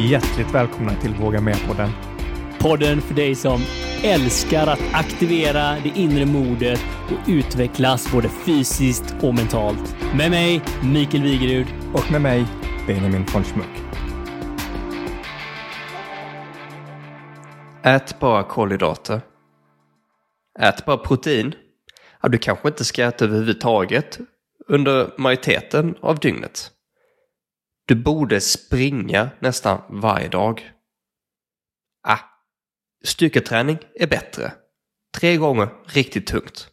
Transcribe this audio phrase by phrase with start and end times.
[0.00, 1.90] hjärtligt välkomna till Våga Med-podden.
[2.58, 3.60] Podden för dig som
[4.02, 9.96] älskar att aktivera det inre modet och utvecklas både fysiskt och mentalt.
[10.16, 11.66] Med mig, Mikael Wigerud.
[11.94, 12.46] Och med mig,
[12.86, 13.82] Benjamin von Schmuck.
[17.82, 19.20] Ät bara kolhydrater.
[20.58, 21.54] Ät bara protein.
[22.22, 24.18] Ja, du kanske inte ska äta överhuvudtaget
[24.68, 26.70] under majoriteten av dygnet.
[27.88, 30.70] Du borde springa nästan varje dag.
[32.08, 32.18] Ah,
[33.04, 34.52] styrketräning är bättre.
[35.18, 36.68] Tre gånger riktigt tungt.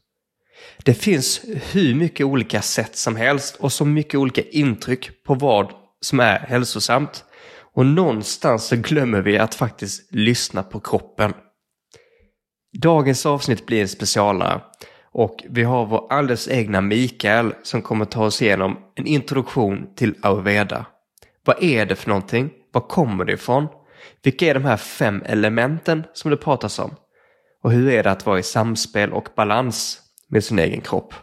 [0.84, 5.74] Det finns hur mycket olika sätt som helst och så mycket olika intryck på vad
[6.02, 7.26] som är hälsosamt.
[7.74, 11.34] Och någonstans så glömmer vi att faktiskt lyssna på kroppen.
[12.82, 14.62] Dagens avsnitt blir en specialare
[15.12, 20.16] och vi har vår alldeles egna Mikael som kommer ta oss igenom en introduktion till
[20.22, 20.86] ayurveda.
[21.46, 22.50] Vad är det för någonting?
[22.72, 23.68] Var kommer det ifrån?
[24.24, 26.96] Vilka är de här fem elementen som det pratas om?
[27.64, 31.14] Och hur är det att vara i samspel och balans med sin egen kropp?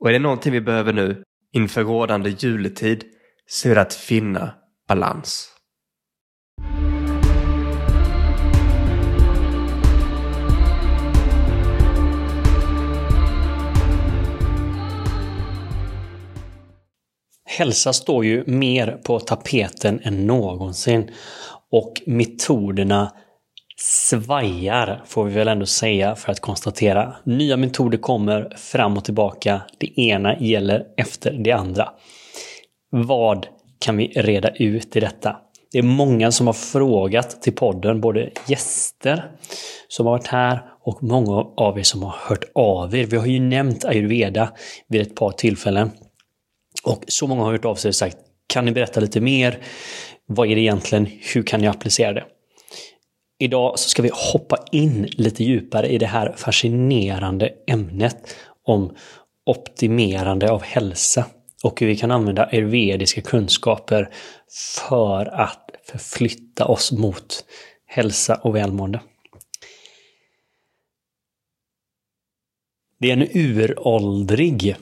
[0.00, 3.04] Och är det någonting vi behöver nu inför rådande juletid
[3.46, 4.54] så är det att finna
[4.88, 5.51] balans.
[17.58, 21.10] Hälsa står ju mer på tapeten än någonsin
[21.70, 23.12] och metoderna
[23.76, 27.16] svajar får vi väl ändå säga för att konstatera.
[27.24, 29.62] Nya metoder kommer fram och tillbaka.
[29.78, 31.88] Det ena gäller efter det andra.
[32.90, 33.46] Vad
[33.78, 35.36] kan vi reda ut i detta?
[35.72, 39.30] Det är många som har frågat till podden, både gäster
[39.88, 43.06] som har varit här och många av er som har hört av er.
[43.06, 44.52] Vi har ju nämnt ayurveda
[44.88, 45.90] vid ett par tillfällen.
[46.82, 49.62] Och så många har hört av sig och sagt, kan ni berätta lite mer?
[50.26, 51.06] Vad är det egentligen?
[51.34, 52.24] Hur kan ni applicera det?
[53.38, 58.96] Idag så ska vi hoppa in lite djupare i det här fascinerande ämnet om
[59.46, 61.26] optimerande av hälsa
[61.62, 64.14] och hur vi kan använda ayurvediska kunskaper
[64.86, 67.44] för att förflytta oss mot
[67.86, 69.00] hälsa och välmående.
[73.00, 74.76] Det är en uråldrig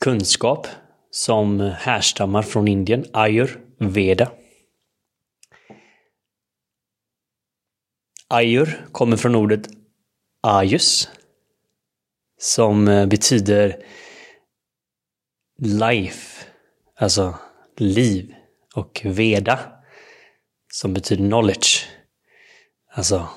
[0.00, 0.66] kunskap
[1.14, 4.32] som härstammar från Indien, ayurveda.
[8.28, 9.68] Ayur kommer från ordet
[10.40, 11.08] ayus
[12.38, 13.84] som eh, betyder
[15.58, 16.46] life,
[16.96, 17.34] alltså
[17.76, 18.34] liv
[18.74, 19.60] och veda
[20.72, 21.86] som betyder knowledge,
[22.94, 23.28] alltså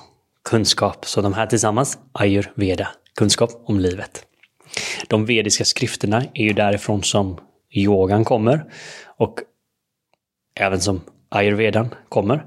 [0.44, 1.06] kunskap.
[1.06, 4.26] Så de här tillsammans, ayurveda, kunskap om livet.
[5.08, 7.40] De vediska skrifterna är ju därifrån som
[7.70, 8.64] yogan kommer
[9.06, 9.40] och
[10.60, 12.44] även som ayurvedan kommer.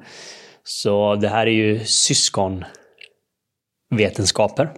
[0.63, 4.69] Så det här är ju syskonvetenskaper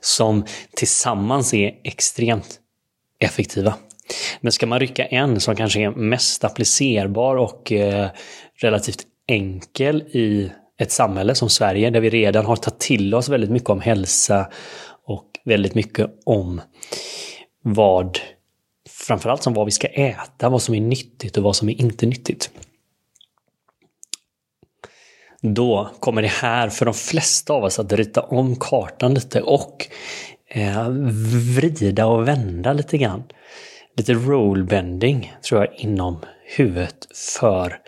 [0.00, 0.44] som
[0.76, 2.60] tillsammans är extremt
[3.18, 3.74] effektiva.
[4.40, 8.08] Men ska man rycka en som kanske är mest applicerbar och eh,
[8.54, 13.50] relativt enkel i ett samhälle som Sverige där vi redan har tagit till oss väldigt
[13.50, 14.50] mycket om hälsa
[15.04, 16.60] och väldigt mycket om
[17.62, 18.18] vad
[19.08, 22.06] framförallt som vad vi ska äta, vad som är nyttigt och vad som är inte
[22.06, 22.50] nyttigt.
[25.40, 29.86] Då kommer det här för de flesta av oss att rita om kartan lite och
[30.48, 30.88] eh,
[31.56, 33.22] vrida och vända lite grann.
[33.96, 36.18] Lite rollbending tror jag inom
[36.56, 37.80] huvudet för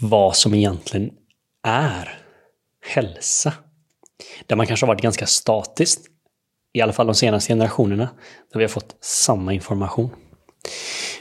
[0.00, 1.10] vad som egentligen
[1.62, 2.18] är
[2.86, 3.52] hälsa.
[4.46, 6.06] Där man kanske har varit ganska statiskt
[6.76, 8.08] i alla fall de senaste generationerna,
[8.52, 10.10] där vi har fått samma information.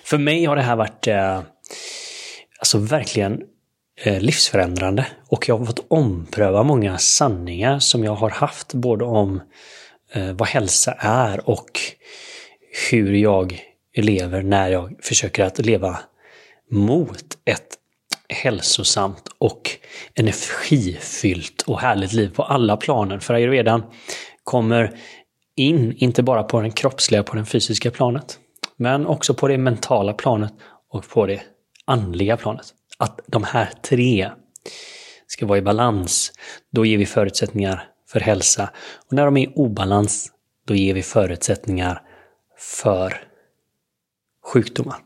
[0.04, 1.42] För mig har det här varit eh,
[2.60, 3.42] alltså verkligen
[4.04, 9.42] eh, livsförändrande och jag har fått ompröva många sanningar som jag har haft både om
[10.14, 11.80] eh, vad hälsa är och
[12.92, 13.60] hur jag
[13.96, 16.00] lever när jag försöker att leva
[16.72, 17.76] mot ett
[18.30, 19.70] hälsosamt och
[20.16, 23.20] energifyllt och härligt liv på alla planer.
[23.20, 23.84] För ayurvedan
[24.44, 25.00] kommer
[25.56, 28.40] in, inte bara på den kroppsliga, på den fysiska planet,
[28.78, 30.54] men också på det mentala planet
[30.90, 31.42] och på det
[31.86, 32.66] andliga planet.
[32.98, 34.30] Att de här tre
[35.28, 36.32] ska vara i balans,
[36.72, 38.70] då ger vi förutsättningar för hälsa.
[39.08, 40.32] Och när de är i obalans,
[40.68, 42.02] då ger vi förutsättningar
[42.58, 43.28] för
[44.54, 44.98] sjukdomar.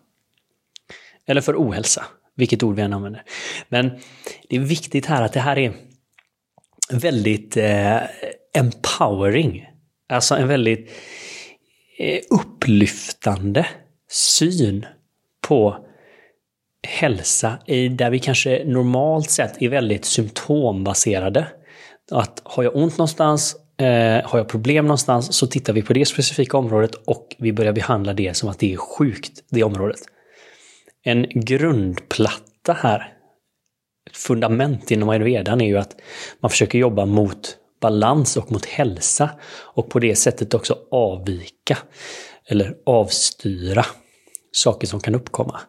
[1.25, 2.05] Eller för ohälsa,
[2.35, 3.23] vilket ord vi än använder.
[3.69, 3.91] Men
[4.49, 5.73] det är viktigt här att det här är
[6.91, 8.01] väldigt eh,
[8.53, 9.69] empowering
[10.09, 10.91] Alltså en väldigt
[11.97, 13.67] eh, upplyftande
[14.11, 14.85] syn
[15.47, 15.85] på
[16.87, 21.47] hälsa i där vi kanske normalt sett är väldigt symptombaserade.
[22.11, 26.05] Att har jag ont någonstans, eh, har jag problem någonstans så tittar vi på det
[26.05, 29.99] specifika området och vi börjar behandla det som att det är sjukt, det området.
[31.03, 33.13] En grundplatta här,
[34.09, 35.95] ett fundament inom ayurvedan är ju att
[36.39, 39.29] man försöker jobba mot balans och mot hälsa
[39.59, 41.77] och på det sättet också avvika
[42.47, 43.85] eller avstyra
[44.51, 45.59] saker som kan uppkomma.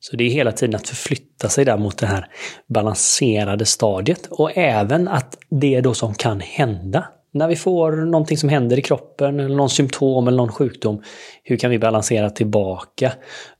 [0.00, 2.28] Så det är hela tiden att förflytta sig där mot det här
[2.66, 8.38] balanserade stadiet och även att det är då som kan hända när vi får någonting
[8.38, 11.02] som händer i kroppen, eller någon symptom eller någon sjukdom.
[11.42, 13.12] Hur kan vi balansera tillbaka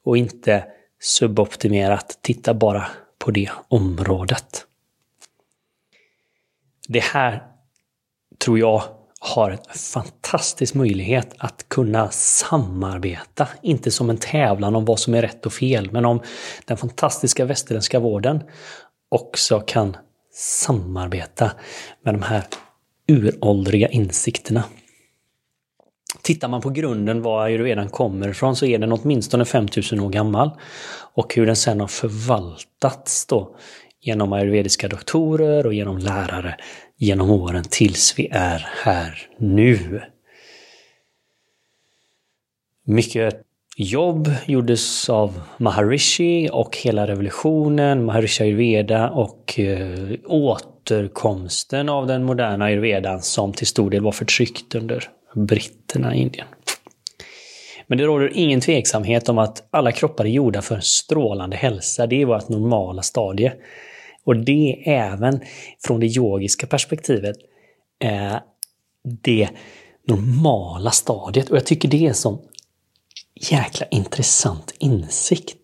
[0.04, 0.64] och inte
[1.00, 2.86] suboptimerat titta bara
[3.18, 4.66] på det området.
[6.88, 7.51] Det här
[8.44, 8.82] tror jag
[9.20, 13.48] har en fantastisk möjlighet att kunna samarbeta.
[13.62, 16.20] Inte som en tävlan om vad som är rätt och fel, men om
[16.64, 18.42] den fantastiska västerländska vården
[19.08, 19.96] också kan
[20.34, 21.50] samarbeta
[22.04, 22.44] med de här
[23.08, 24.64] uråldriga insikterna.
[26.22, 30.50] Tittar man på grunden var ayurvedan kommer ifrån så är den åtminstone 5000 år gammal.
[31.14, 33.56] Och hur den sen har förvaltats då
[34.02, 36.56] genom ayurvediska doktorer och genom lärare
[36.96, 40.02] genom åren tills vi är här nu.
[42.84, 43.42] Mycket
[43.76, 52.64] jobb gjordes av Maharishi och hela revolutionen, Maharishi ayurveda och eh, återkomsten av den moderna
[52.64, 56.46] ayurvedan som till stor del var förtryckt under britterna i Indien.
[57.86, 62.06] Men det råder ingen tveksamhet om att alla kroppar är gjorda för en strålande hälsa.
[62.06, 63.52] Det är vårt normala stadie.
[64.24, 65.40] Och det är även
[65.86, 67.36] från det yogiska perspektivet
[68.04, 68.36] eh,
[69.22, 69.48] det
[70.06, 71.50] normala stadiet.
[71.50, 72.38] Och jag tycker det är en sån
[73.50, 75.56] jäkla intressant insikt.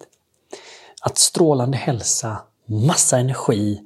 [1.03, 3.81] Att strålande hälsa, massa energi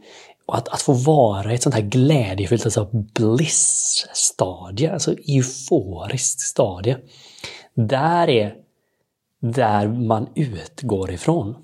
[0.46, 6.98] och att, att få vara i ett sånt här glädjefyllt alltså bliss-stadie, alltså euforiskt stadie.
[7.74, 8.54] Där är
[9.40, 11.56] där man utgår ifrån.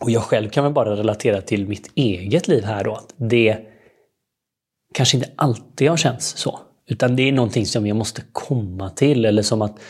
[0.00, 2.94] Och jag själv kan väl bara relatera till mitt eget liv här då.
[2.94, 3.58] Att det
[4.94, 6.60] kanske inte alltid har känts så.
[6.86, 9.80] Utan det är någonting som jag måste komma till eller som att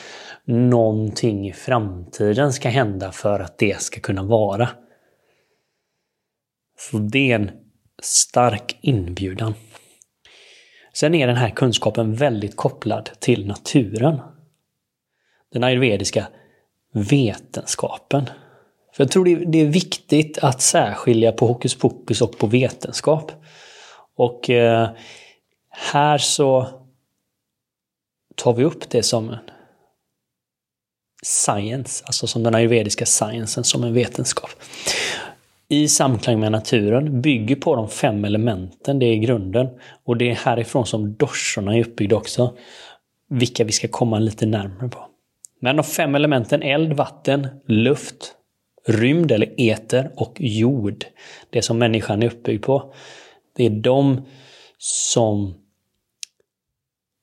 [0.44, 4.68] någonting i framtiden ska hända för att det ska kunna vara.
[6.78, 7.50] Så det är en
[8.02, 9.54] stark inbjudan.
[10.92, 14.20] Sen är den här kunskapen väldigt kopplad till naturen.
[15.52, 16.28] Den ayurvediska
[16.92, 18.30] vetenskapen.
[18.92, 23.32] För jag tror det är viktigt att särskilja på hokus pokus och på vetenskap.
[24.16, 24.88] Och eh,
[25.70, 26.66] här så
[28.34, 29.36] tar vi upp det som
[31.22, 34.50] science, alltså som den ayurvediska sciencen, som en vetenskap.
[35.68, 39.68] I samklang med naturen, bygger på de fem elementen, det är grunden.
[40.04, 42.56] Och det är härifrån som dorsorna är uppbyggda också.
[43.28, 45.06] Vilka vi ska komma lite närmare på.
[45.60, 48.34] Men de fem elementen eld, vatten, luft,
[48.86, 51.04] rymd eller eter och jord.
[51.50, 52.94] Det som människan är uppbyggd på.
[53.56, 54.22] Det är de
[54.78, 55.54] som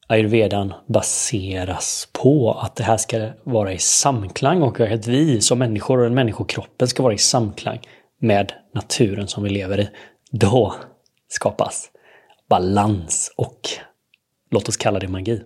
[0.07, 2.51] ayurvedan baseras på.
[2.51, 6.87] Att det här ska vara i samklang och att vi som människor och den människokroppen
[6.87, 7.79] ska vara i samklang
[8.19, 9.89] med naturen som vi lever i.
[10.31, 10.75] Då
[11.27, 11.89] skapas
[12.49, 13.59] balans och
[14.51, 15.43] låt oss kalla det magi.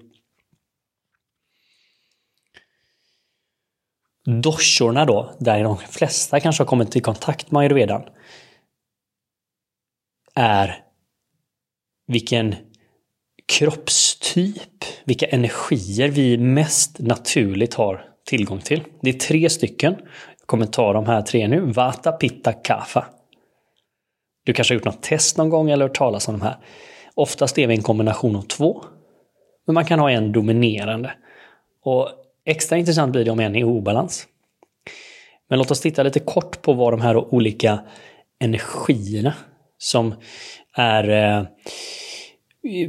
[4.26, 8.04] Doshorna då, där de flesta kanske har kommit i kontakt med ayurvedan,
[10.36, 10.84] är
[12.08, 12.56] vilken
[13.48, 18.84] kroppstyp, vilka energier vi mest naturligt har tillgång till.
[19.02, 19.96] Det är tre stycken.
[20.40, 21.62] Jag kommer ta de här tre nu.
[21.62, 23.06] Vata, Pitta, Kapha.
[24.46, 26.58] Du kanske har gjort något test någon gång eller hört talas om de här.
[27.16, 28.84] Oftast är vi en kombination av två.
[29.66, 31.14] Men man kan ha en dominerande.
[31.84, 32.10] Och
[32.46, 34.28] Extra intressant blir det om en är i obalans.
[35.50, 37.80] Men låt oss titta lite kort på vad de här olika
[38.40, 39.34] energierna
[39.78, 40.16] som
[40.74, 41.46] är eh,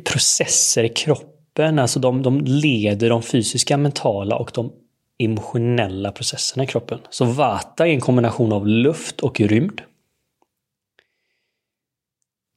[0.01, 4.73] processer i kroppen, alltså de, de leder de fysiska, mentala och de
[5.19, 6.99] emotionella processerna i kroppen.
[7.11, 9.83] Så Vata är en kombination av luft och rymd.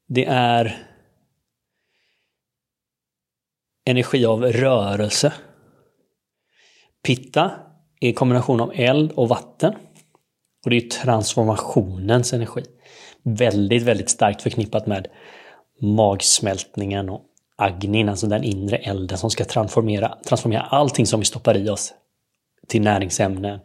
[0.07, 0.77] Det är
[3.85, 5.33] energi av rörelse.
[7.05, 7.51] Pitta
[7.99, 9.73] är en kombination av eld och vatten.
[10.63, 12.63] Och det är transformationens energi.
[13.23, 15.07] Väldigt, väldigt starkt förknippat med
[15.81, 17.21] magsmältningen och
[17.57, 21.93] agnin, alltså den inre elden som ska transformera, transformera allting som vi stoppar i oss
[22.67, 23.59] till näringsämnen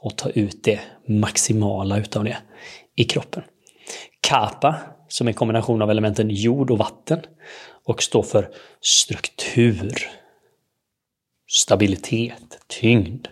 [0.00, 2.36] och ta ut det maximala utav det
[2.96, 3.42] i kroppen.
[4.20, 4.76] Kapa
[5.08, 7.20] som är en kombination av elementen jord och vatten
[7.84, 10.10] och står för struktur,
[11.50, 13.26] stabilitet, tyngd.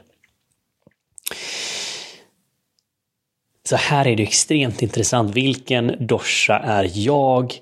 [3.68, 5.34] Så här är det extremt intressant.
[5.34, 7.60] Vilken dosha är jag?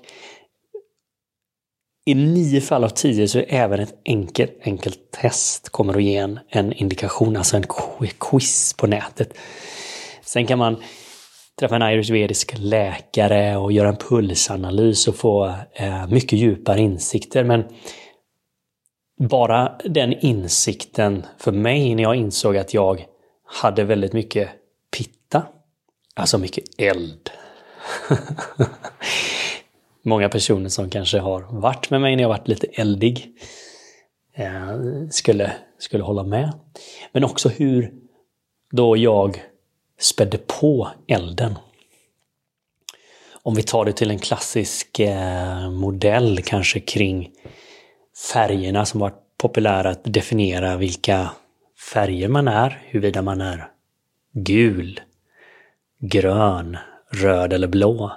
[2.05, 6.17] I nio fall av tio så är även ett enkelt, enkelt test kommer att ge
[6.17, 7.65] en, en indikation, alltså en
[8.19, 9.37] quiz på nätet.
[10.21, 10.83] Sen kan man
[11.59, 17.43] träffa en ayurvedisk läkare och göra en pulsanalys och få eh, mycket djupare insikter.
[17.43, 17.63] Men
[19.17, 23.05] bara den insikten för mig när jag insåg att jag
[23.45, 24.49] hade väldigt mycket
[24.97, 25.43] pitta,
[26.15, 27.29] alltså mycket eld.
[30.01, 33.37] Många personer som kanske har varit med mig när jag varit lite eldig
[34.33, 34.77] eh,
[35.11, 36.53] skulle, skulle hålla med.
[37.11, 37.93] Men också hur
[38.71, 39.43] då jag
[39.99, 41.57] spädde på elden.
[43.43, 47.31] Om vi tar det till en klassisk eh, modell kanske kring
[48.17, 51.31] färgerna som varit populära att definiera vilka
[51.93, 53.71] färger man är, huruvida man är
[54.33, 55.01] gul,
[55.99, 56.77] grön,
[57.11, 58.11] röd eller blå.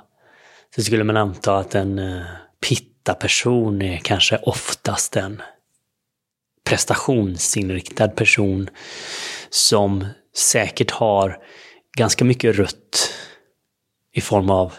[0.74, 2.22] Så skulle man anta att en eh,
[2.60, 5.42] pitta-person är kanske oftast en
[6.64, 8.68] prestationsinriktad person
[9.50, 11.38] som säkert har
[11.96, 13.12] ganska mycket rött
[14.12, 14.72] i form av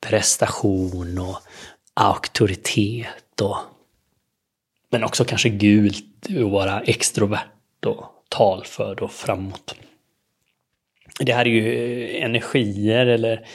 [0.00, 1.38] prestation och
[1.94, 3.56] auktoritet och
[4.92, 9.74] men också kanske gult och vara extrovert och talförd och framåt.
[11.20, 13.46] Det här är ju eh, energier eller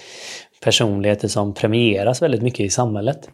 [0.62, 3.30] personligheter som premieras väldigt mycket i samhället.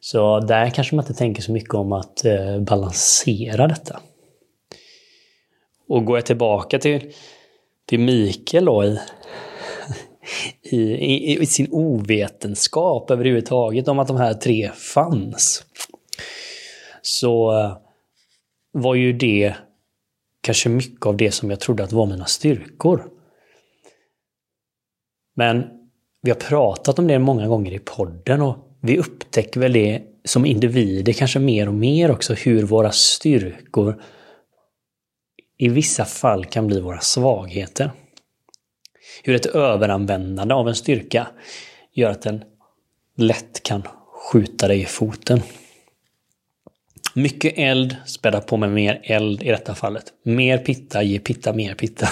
[0.00, 4.00] Så där kanske man inte tänker så mycket om att eh, balansera detta.
[5.88, 7.12] Och går jag tillbaka till,
[7.86, 8.98] till Mikael då i,
[10.76, 15.64] i, i, i sin ovetenskap överhuvudtaget om att de här tre fanns.
[17.02, 17.76] Så eh,
[18.72, 19.54] var ju det
[20.40, 23.10] kanske mycket av det som jag trodde att var mina styrkor.
[25.36, 25.64] Men
[26.22, 30.46] vi har pratat om det många gånger i podden och vi upptäcker väl det som
[30.46, 34.02] individer kanske mer och mer också hur våra styrkor
[35.58, 37.90] i vissa fall kan bli våra svagheter.
[39.22, 41.26] Hur ett överanvändande av en styrka
[41.92, 42.44] gör att den
[43.16, 43.82] lätt kan
[44.32, 45.40] skjuta dig i foten.
[47.18, 50.12] Mycket eld späda på med mer eld i detta fallet.
[50.22, 52.08] Mer pitta ger pitta mer pitta.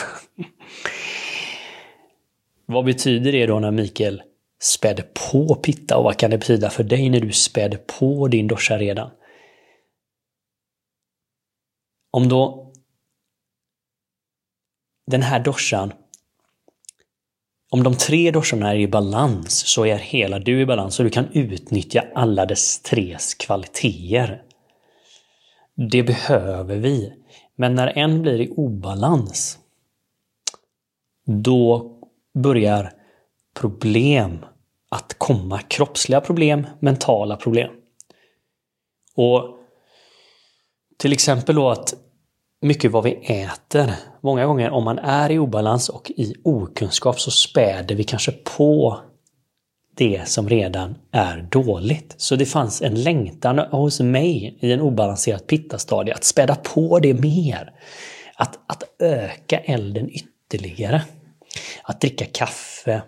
[2.67, 4.23] vad betyder det då när Mikael
[4.63, 8.47] spädde på pitta och vad kan det betyda för dig när du spädde på din
[8.47, 9.11] dosha redan?
[12.11, 12.73] Om då
[15.11, 15.93] den här doshan
[17.71, 21.11] om de tre doshorna är i balans så är hela du i balans och du
[21.11, 24.46] kan utnyttja alla dess tres kvaliteter.
[25.77, 27.13] Det behöver vi.
[27.57, 29.59] Men när en blir i obalans,
[31.25, 31.93] då
[32.35, 32.93] börjar
[33.55, 34.45] problem
[34.89, 35.59] att komma.
[35.59, 37.71] Kroppsliga problem, mentala problem.
[39.15, 39.59] Och
[40.97, 41.95] till exempel då att
[42.61, 43.95] mycket vad vi äter.
[44.21, 49.01] Många gånger om man är i obalans och i okunskap så späder vi kanske på
[49.97, 52.15] det som redan är dåligt.
[52.17, 57.15] Så det fanns en längtan hos mig i en obalanserad pittastadie att späda på det
[57.15, 57.73] mer.
[58.35, 61.05] Att, att öka elden ytterligare.
[61.83, 63.03] Att dricka kaffe.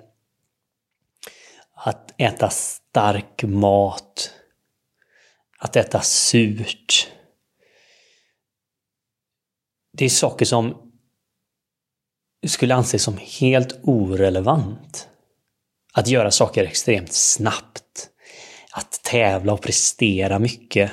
[1.75, 4.31] Att äta stark mat.
[5.59, 7.09] Att äta surt.
[9.93, 10.77] Det är saker som
[12.47, 15.09] skulle anses som helt orelevant
[15.99, 18.11] att göra saker extremt snabbt.
[18.73, 20.93] Att tävla och prestera mycket.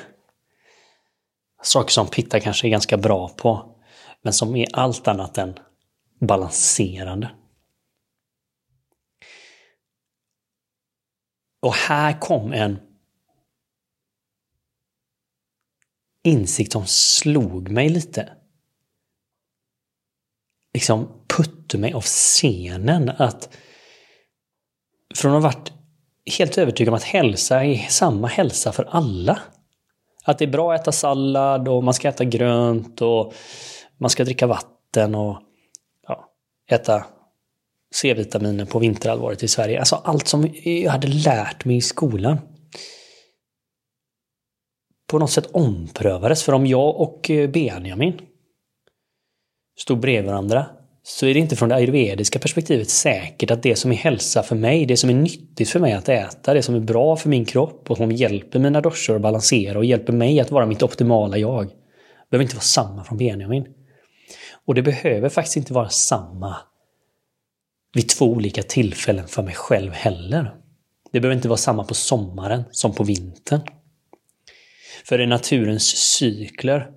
[1.64, 3.76] Saker som Pitta kanske är ganska bra på.
[4.22, 5.60] Men som är allt annat än
[6.20, 7.36] balanserande.
[11.62, 12.80] Och här kom en
[16.24, 18.34] insikt som slog mig lite.
[20.74, 23.10] Liksom putte mig av scenen.
[23.10, 23.58] Att
[25.16, 25.74] från att ha varit
[26.38, 29.40] helt övertygad om att hälsa är samma hälsa för alla.
[30.24, 33.34] Att det är bra att äta sallad och man ska äta grönt och
[33.98, 35.38] man ska dricka vatten och
[36.08, 36.30] ja,
[36.70, 37.06] äta
[37.96, 39.80] C-vitaminer på vinterhalvåret i Sverige.
[39.80, 42.38] Alltså allt som jag hade lärt mig i skolan.
[45.08, 46.44] På något sätt omprövades.
[46.44, 48.22] För om jag och eh, Benjamin
[49.78, 50.66] stod bredvid varandra
[51.08, 54.56] så är det inte från det ayurvediska perspektivet säkert att det som är hälsa för
[54.56, 57.46] mig, det som är nyttigt för mig att äta, det som är bra för min
[57.46, 61.38] kropp och som hjälper mina doshor att balansera och hjälper mig att vara mitt optimala
[61.38, 61.72] jag,
[62.30, 63.68] behöver inte vara samma från Benjamin.
[64.66, 66.56] Och det behöver faktiskt inte vara samma
[67.94, 70.56] vid två olika tillfällen för mig själv heller.
[71.12, 73.62] Det behöver inte vara samma på sommaren som på vintern.
[75.06, 76.90] För i naturens cykler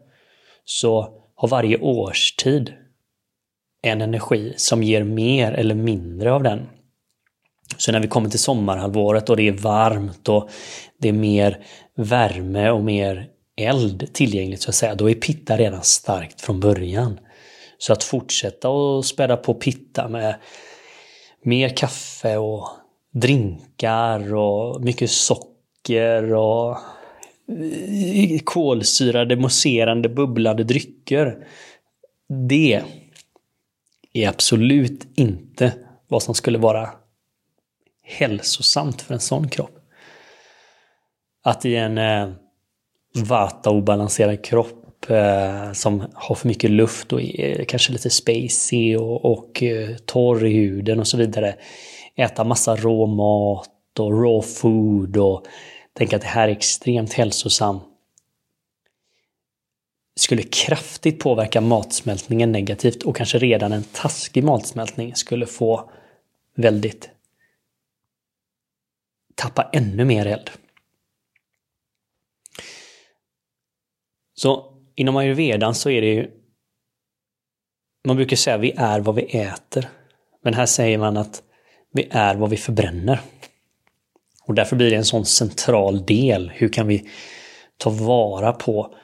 [0.65, 2.75] så har varje årstid
[3.83, 6.69] en energi som ger mer eller mindre av den.
[7.77, 10.51] Så när vi kommer till sommarhalvåret och det är varmt och
[10.99, 11.59] det är mer
[11.97, 17.21] värme och mer eld tillgängligt så att säga, då är pitta redan starkt från början.
[17.79, 20.35] Så att fortsätta att späda på pitta med
[21.45, 22.69] mer kaffe och
[23.15, 26.77] drinkar och mycket socker och
[28.45, 31.47] kolsyrade, mousserande, bubblande drycker.
[32.49, 32.83] Det
[34.13, 35.73] är absolut inte
[36.09, 36.91] vad som skulle vara
[38.03, 39.79] hälsosamt för en sån kropp.
[41.45, 42.31] Att i en eh,
[43.15, 49.63] vata-obalanserad kropp eh, som har för mycket luft och är kanske lite spacey och, och
[49.63, 51.55] eh, torr i huden och så vidare.
[52.17, 55.47] Äta massa rå mat och raw food och
[55.93, 57.83] tänka att det här är extremt hälsosamt
[60.21, 65.91] skulle kraftigt påverka matsmältningen negativt och kanske redan en taskig matsmältning skulle få
[66.57, 67.11] väldigt
[69.35, 70.51] tappa ännu mer eld.
[74.35, 76.31] Så inom ayurvedan så är det ju
[78.05, 79.89] man brukar säga att vi är vad vi äter.
[80.43, 81.43] Men här säger man att
[81.93, 83.21] vi är vad vi förbränner.
[84.45, 86.51] Och därför blir det en sån central del.
[86.55, 87.09] Hur kan vi
[87.77, 88.95] ta vara på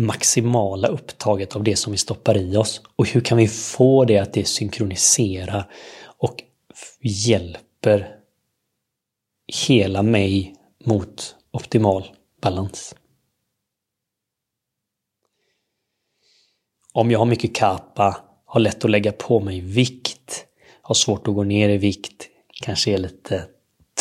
[0.00, 2.82] maximala upptaget av det som vi stoppar i oss?
[2.96, 5.70] Och hur kan vi få det att det synkroniserar
[6.04, 6.42] och
[7.00, 8.16] hjälper
[9.66, 10.54] hela mig
[10.84, 12.04] mot optimal
[12.42, 12.94] balans?
[16.92, 20.46] Om jag har mycket kappa, har lätt att lägga på mig vikt,
[20.82, 22.28] har svårt att gå ner i vikt,
[22.62, 23.44] kanske är lite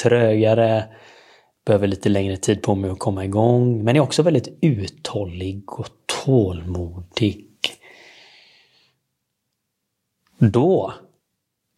[0.04, 0.84] trögare,
[1.70, 5.88] behöver lite längre tid på mig att komma igång, men är också väldigt uthållig och
[6.26, 7.48] tålmodig.
[10.38, 10.94] Då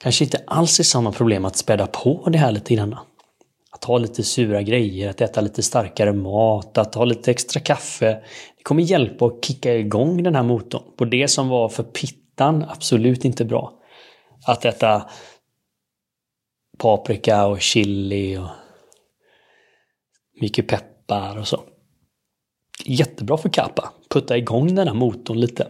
[0.04, 2.96] kanske inte alls är samma problem att späda på det här lite grann.
[3.72, 8.24] Att ha lite sura grejer, att äta lite starkare mat, att ha lite extra kaffe.
[8.58, 10.84] Det kommer hjälpa att kicka igång den här motorn.
[10.98, 13.74] På det som var för pittan absolut inte bra.
[14.48, 15.10] Att äta
[16.78, 18.61] paprika och chili och
[20.42, 21.62] mycket peppar och så.
[22.86, 23.94] Jättebra för kappa.
[24.10, 25.68] Putta igång den här motorn lite.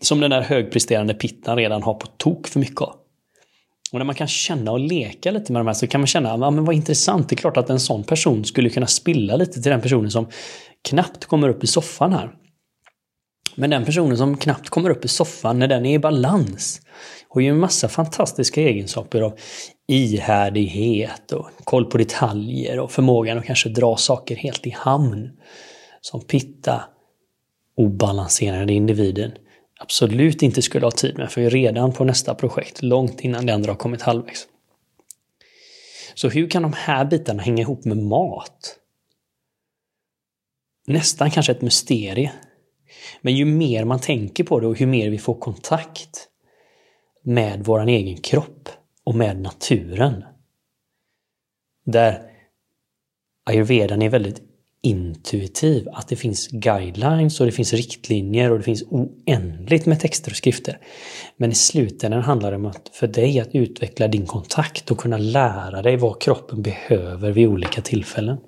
[0.00, 2.96] Som den där högpresterande pittan redan har på tok för mycket av.
[3.92, 6.28] Och när man kan känna och leka lite med de här så kan man känna,
[6.28, 9.52] ja men vad intressant, det är klart att en sån person skulle kunna spilla lite
[9.62, 10.26] till den personen som
[10.88, 12.30] knappt kommer upp i soffan här.
[13.60, 16.80] Men den personen som knappt kommer upp i soffan när den är i balans
[17.28, 19.38] har ju en massa fantastiska egenskaper av
[19.86, 25.30] ihärdighet och koll på detaljer och förmågan att kanske dra saker helt i hamn.
[26.00, 26.84] Som pitta
[27.76, 29.32] obalanserade individen
[29.80, 33.46] absolut inte skulle ha tid med för vi är redan på nästa projekt långt innan
[33.46, 34.46] det andra har kommit halvvägs.
[36.14, 38.76] Så hur kan de här bitarna hänga ihop med mat?
[40.86, 42.32] Nästan kanske ett mysterie.
[43.20, 46.28] Men ju mer man tänker på det och ju mer vi får kontakt
[47.22, 48.68] med vår egen kropp
[49.04, 50.24] och med naturen.
[51.86, 52.22] Där
[53.46, 54.42] ayurvedan är väldigt
[54.82, 60.30] intuitiv, att det finns guidelines och det finns riktlinjer och det finns oändligt med texter
[60.30, 60.78] och skrifter.
[61.36, 65.18] Men i slutändan handlar det om att för dig att utveckla din kontakt och kunna
[65.18, 68.38] lära dig vad kroppen behöver vid olika tillfällen.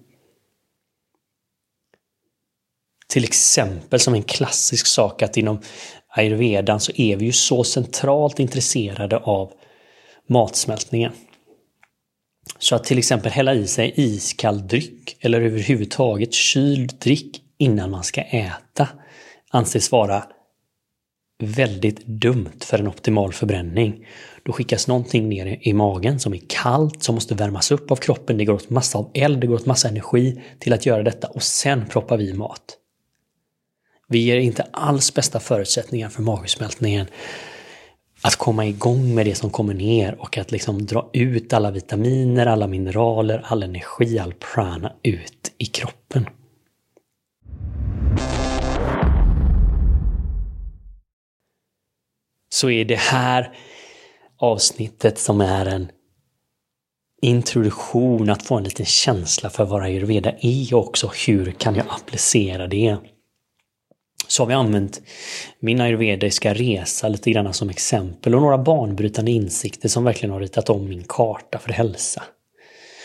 [3.13, 5.61] Till exempel som en klassisk sak att inom
[6.09, 9.53] ayurvedan så är vi ju så centralt intresserade av
[10.29, 11.13] matsmältningen.
[12.59, 18.05] Så att till exempel hälla i sig iskall dryck eller överhuvudtaget kyld dryck innan man
[18.05, 18.89] ska äta
[19.51, 20.25] anses vara
[21.43, 24.07] väldigt dumt för en optimal förbränning.
[24.43, 28.39] Då skickas någonting ner i magen som är kallt, som måste värmas upp av kroppen.
[28.39, 31.29] Det går åt massa av eld, det går åt massa energi till att göra detta
[31.29, 32.79] och sen proppar vi mat.
[34.09, 37.07] Vi ger inte alls bästa förutsättningar för magsmältningen
[38.23, 42.47] att komma igång med det som kommer ner och att liksom dra ut alla vitaminer,
[42.47, 46.27] alla mineraler, all energi, all prana ut i kroppen.
[52.63, 53.53] så är det här
[54.37, 55.91] avsnittet som är en
[57.23, 61.87] introduktion, att få en liten känsla för vad ayurveda är och också hur kan jag
[61.89, 62.97] applicera det.
[64.33, 65.03] Så har vi använt
[65.59, 70.71] min ayurvediska resa lite grann som exempel och några banbrytande insikter som verkligen har ritat
[70.71, 72.23] om min karta för hälsa.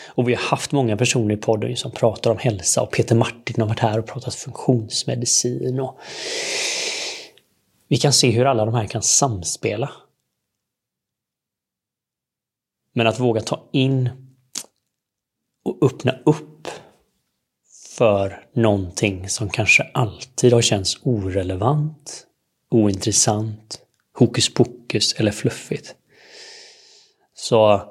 [0.06, 3.60] Och vi har haft många personer i podden som pratar om hälsa och Peter Martin
[3.60, 5.80] har varit här och pratat funktionsmedicin.
[5.80, 6.00] Och
[7.88, 9.92] vi kan se hur alla de här kan samspela.
[12.92, 14.10] Men att våga ta in
[15.64, 16.68] och öppna upp
[17.98, 22.26] för någonting som kanske alltid har känts orelevant,
[22.70, 23.80] ointressant,
[24.18, 25.94] hokus pokus eller fluffigt.
[27.34, 27.82] Så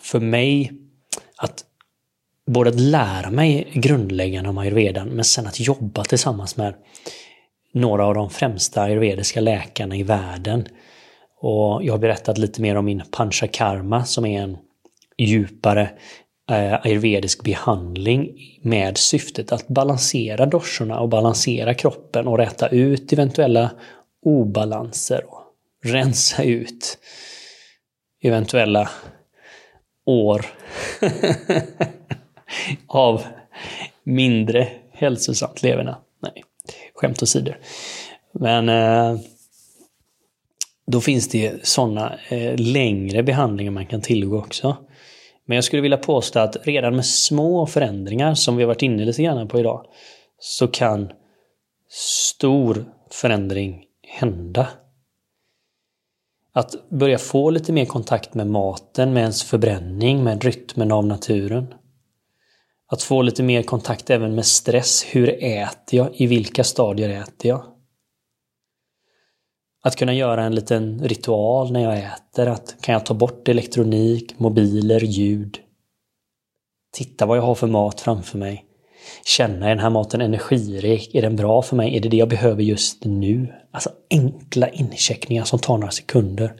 [0.00, 0.72] för mig
[1.36, 1.64] att
[2.46, 6.74] både att lära mig grundläggande om ayurvedan men sen att jobba tillsammans med
[7.72, 10.68] några av de främsta ayurvediska läkarna i världen.
[11.40, 14.58] Och jag har berättat lite mer om min panchakarma som är en
[15.18, 15.90] djupare
[16.50, 23.70] Eh, ayurvedisk behandling med syftet att balansera doshorna och balansera kroppen och rätta ut eventuella
[24.22, 25.42] obalanser och
[25.84, 26.98] rensa ut
[28.22, 28.90] eventuella
[30.06, 30.46] år
[32.86, 33.22] av
[34.02, 35.96] mindre hälsosamt leverne.
[36.22, 36.44] Nej,
[36.94, 37.52] skämt åsido.
[38.32, 39.18] Men eh,
[40.86, 44.76] då finns det sådana eh, längre behandlingar man kan tillgå också.
[45.46, 49.04] Men jag skulle vilja påstå att redan med små förändringar som vi har varit inne
[49.04, 49.86] lite grann på idag
[50.38, 51.12] så kan
[51.90, 54.68] stor förändring hända.
[56.52, 61.74] Att börja få lite mer kontakt med maten, med ens förbränning, med rytmen av naturen.
[62.86, 65.04] Att få lite mer kontakt även med stress.
[65.10, 66.08] Hur äter jag?
[66.20, 67.73] I vilka stadier äter jag?
[69.84, 72.46] Att kunna göra en liten ritual när jag äter.
[72.46, 75.58] Att kan jag ta bort elektronik, mobiler, ljud?
[76.92, 78.64] Titta vad jag har för mat framför mig.
[79.24, 81.14] Känna, är den här maten energirik?
[81.14, 81.96] Är den bra för mig?
[81.96, 83.54] Är det det jag behöver just nu?
[83.72, 86.54] Alltså enkla incheckningar som tar några sekunder.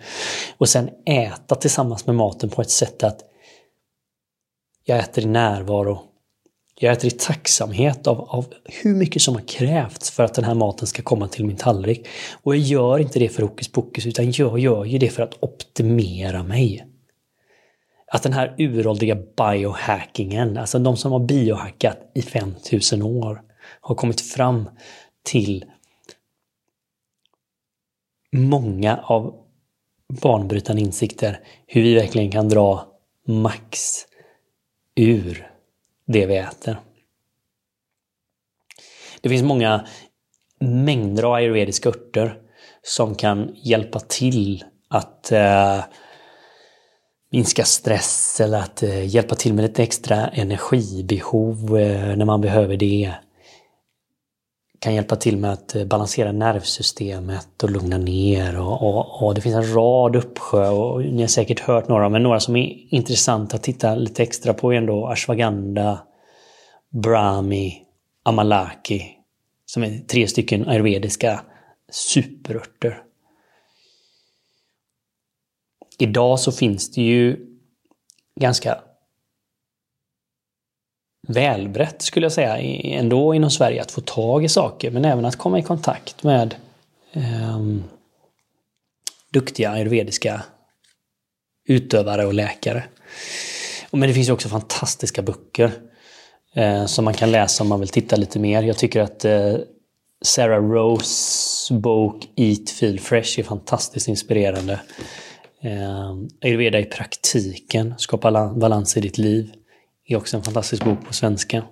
[0.59, 3.21] Och sen äta tillsammans med maten på ett sätt att
[4.85, 6.14] jag äter i närvaro.
[6.85, 10.55] Jag äter i tacksamhet av, av hur mycket som har krävts för att den här
[10.55, 12.07] maten ska komma till min tallrik.
[12.43, 15.43] Och jag gör inte det för hokus pokus utan jag gör ju det för att
[15.43, 16.87] optimera mig.
[18.07, 23.43] Att den här uråldriga biohackingen, alltså de som har biohackat i 5000 år,
[23.81, 24.71] har kommit fram
[25.23, 25.65] till
[28.33, 29.35] många av
[30.23, 32.87] banbrytande insikter hur vi verkligen kan dra
[33.27, 33.99] max
[34.97, 35.54] ur
[36.07, 36.81] det vi äter.
[39.21, 39.87] Det finns många
[40.61, 42.39] mängder av ayurvediska örter
[42.83, 45.85] som kan hjälpa till att eh,
[47.31, 52.77] minska stress eller att eh, hjälpa till med lite extra energibehov eh, när man behöver
[52.77, 53.15] det.
[54.85, 59.41] Kan hjälpa till med att eh, balansera nervsystemet och lugna ner och, och, och, det
[59.41, 63.57] finns en rad uppsjö och ni har säkert hört några men några som är intressanta
[63.57, 65.99] att titta lite extra på är ändå ashwagandha,
[66.91, 67.83] brahmi,
[68.23, 69.03] amalaki
[69.67, 71.41] som är tre stycken ayurvediska
[71.91, 73.03] superörter.
[75.99, 77.47] Idag så finns det ju
[78.41, 78.79] ganska
[81.29, 82.59] välbrett skulle jag säga
[82.99, 86.55] ändå inom Sverige att få tag i saker men även att komma i kontakt med
[87.13, 87.61] eh,
[89.33, 90.43] duktiga ayurvediska
[91.69, 92.85] utövare och läkare.
[93.91, 95.73] Men det finns också fantastiska böcker
[96.55, 98.63] eh, som man kan läsa om man vill titta lite mer.
[98.63, 99.55] Jag tycker att eh,
[100.25, 104.81] Sarah Rose bok Eat Feel Fresh är fantastiskt inspirerande.
[105.63, 109.53] Eh, Ayurveda i praktiken, skapa balans i ditt liv,
[110.07, 111.65] är också en fantastisk bok på svenska.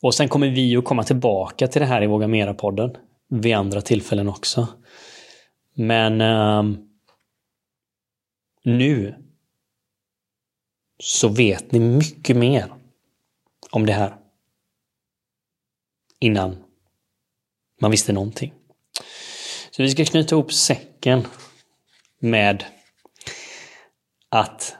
[0.00, 2.96] Och sen kommer vi att komma tillbaka till det här i Våga Mera-podden
[3.28, 4.68] vid andra tillfällen också.
[5.74, 6.88] Men um,
[8.64, 9.14] nu
[10.98, 12.72] så vet ni mycket mer
[13.70, 14.16] om det här
[16.20, 16.64] innan
[17.80, 18.54] man visste någonting.
[19.70, 21.26] Så vi ska knyta ihop säcken
[22.18, 22.64] med
[24.28, 24.77] att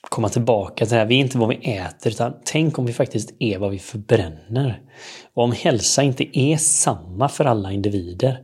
[0.00, 1.06] komma tillbaka till det här.
[1.06, 4.82] Vi är inte vad vi äter, utan tänk om vi faktiskt är vad vi förbränner.
[5.34, 8.40] Och om hälsa inte är samma för alla individer.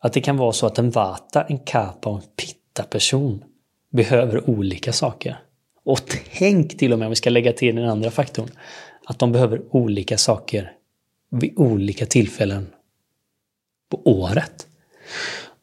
[0.00, 3.44] Att det kan vara så att en vata, en kappa och en pitta-person
[3.92, 5.40] behöver olika saker.
[5.84, 6.00] Och
[6.38, 8.48] tänk till och med om vi ska lägga till den andra faktorn.
[9.04, 10.72] Att de behöver olika saker
[11.30, 12.66] vid olika tillfällen
[13.90, 14.66] på året.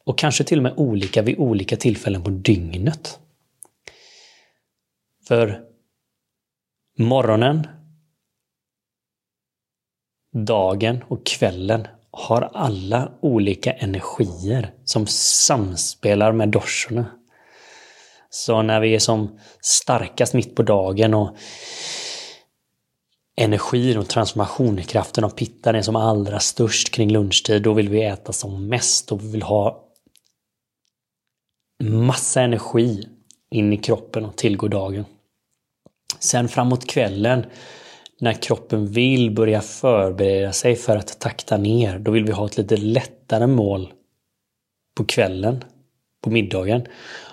[0.05, 3.19] Och kanske till och med olika vid olika tillfällen på dygnet.
[5.27, 5.61] För
[6.97, 7.67] morgonen,
[10.33, 17.05] dagen och kvällen har alla olika energier som samspelar med dorsorna.
[18.29, 21.37] Så när vi är som starkast mitt på dagen och
[23.37, 28.33] energin och transformationskraften av pittan är som allra störst kring lunchtid, då vill vi äta
[28.33, 29.91] som mest och vi vill ha
[31.83, 33.07] massa energi
[33.49, 35.05] in i kroppen och tillgå dagen.
[36.19, 37.45] Sen framåt kvällen
[38.19, 42.57] när kroppen vill börja förbereda sig för att takta ner, då vill vi ha ett
[42.57, 43.93] lite lättare mål
[44.97, 45.63] på kvällen,
[46.23, 46.85] på middagen.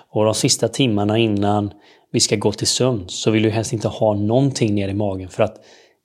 [0.09, 1.73] Och de sista timmarna innan
[2.11, 5.29] vi ska gå till sömn så vill vi helst inte ha någonting ner i magen
[5.29, 5.55] för att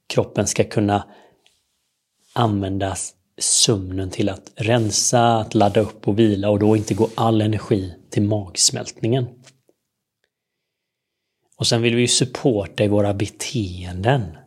[0.08, 1.04] kroppen ska kunna
[2.32, 2.94] använda
[3.38, 7.94] sömnen till att rensa, att ladda upp och vila och då inte gå all energi
[8.10, 9.26] till magsmältningen.
[11.58, 14.38] Och sen vill vi ju supporta i våra beteenden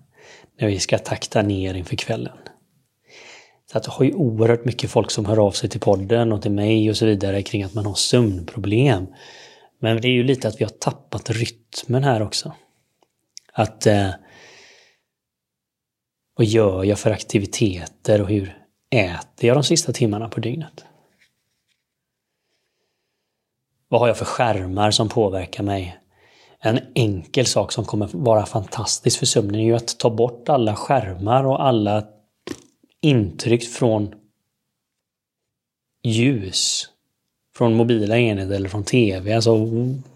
[0.59, 2.37] när vi ska takta ner inför kvällen.
[3.71, 6.41] Så att jag har ju oerhört mycket folk som hör av sig till podden och
[6.41, 9.07] till mig och så vidare kring att man har sömnproblem.
[9.79, 12.53] Men det är ju lite att vi har tappat rytmen här också.
[13.53, 14.09] Att eh,
[16.35, 18.57] vad gör jag för aktiviteter och hur
[18.89, 20.85] äter jag de sista timmarna på dygnet?
[23.87, 26.00] Vad har jag för skärmar som påverkar mig?
[26.63, 30.75] En enkel sak som kommer vara fantastisk för sömnen är ju att ta bort alla
[30.75, 32.03] skärmar och alla
[33.01, 34.15] intryck från
[36.03, 36.87] ljus.
[37.55, 39.55] Från mobila enheter eller från TV, alltså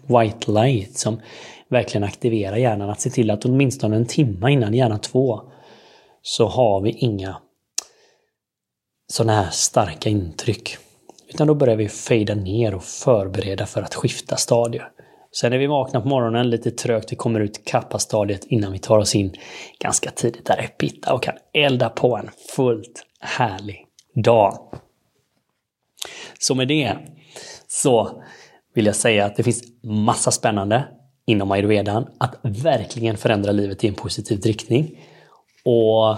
[0.06, 1.20] white light som
[1.68, 2.90] verkligen aktiverar hjärnan.
[2.90, 5.40] Att se till att åtminstone en timme innan, gärna två,
[6.22, 7.36] så har vi inga
[9.12, 10.76] sådana här starka intryck.
[11.28, 14.90] Utan då börjar vi fejda ner och förbereda för att skifta stadier.
[15.40, 18.98] Sen är vi vakna på morgonen lite trögt, vi kommer ut kappastadiet innan vi tar
[18.98, 19.32] oss in
[19.78, 24.58] ganska tidigt där i pitta och kan elda på en fullt härlig dag.
[26.38, 26.96] Så med det
[27.66, 28.22] så
[28.74, 30.84] vill jag säga att det finns massa spännande
[31.26, 35.04] inom ayurvedan att verkligen förändra livet i en positiv riktning.
[35.64, 36.16] Och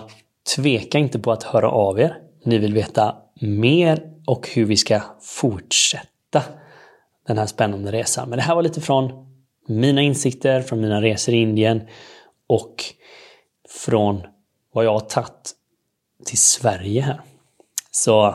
[0.56, 2.16] tveka inte på att höra av er.
[2.44, 6.42] Ni vill veta mer och hur vi ska fortsätta
[7.28, 8.28] den här spännande resan.
[8.28, 9.26] Men det här var lite från
[9.68, 11.88] mina insikter, från mina resor i Indien
[12.46, 12.84] och
[13.68, 14.22] från
[14.72, 15.52] vad jag har tagit
[16.24, 17.20] till Sverige här.
[17.90, 18.34] Så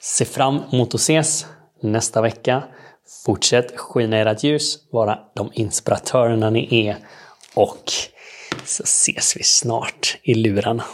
[0.00, 1.46] se fram emot att ses
[1.80, 2.64] nästa vecka.
[3.24, 6.96] Fortsätt skina ert ljus, vara de inspiratörerna ni är
[7.54, 7.92] och
[8.64, 10.84] så ses vi snart i lurarna.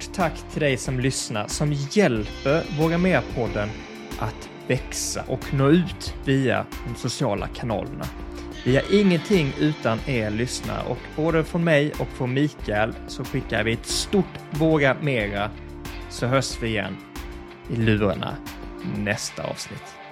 [0.00, 3.68] Stort tack till dig som lyssnar som hjälper Våga Mer-podden
[4.18, 8.04] att växa och nå ut via de sociala kanalerna.
[8.64, 13.64] Vi har ingenting utan er lyssnare och både från mig och från Mikael så skickar
[13.64, 15.50] vi ett stort Våga Mera
[16.10, 16.96] så hörs vi igen
[17.70, 18.36] i lurarna
[18.96, 20.05] nästa avsnitt.